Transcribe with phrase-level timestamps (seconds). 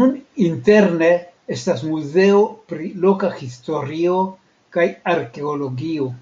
[0.00, 0.12] Nun
[0.48, 1.08] interne
[1.56, 4.24] estas muzeo pri loka historio
[4.78, 6.12] kaj arkeologio.